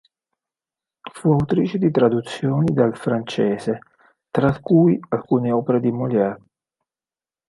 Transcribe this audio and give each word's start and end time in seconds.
Fu 1.13 1.29
autrice 1.31 1.77
di 1.77 1.91
traduzioni 1.91 2.73
dal 2.73 2.97
francese, 2.97 3.81
tra 4.31 4.59
cui 4.59 4.99
alcune 5.09 5.51
opere 5.51 5.79
di 5.79 5.91
Molière. 5.91 6.41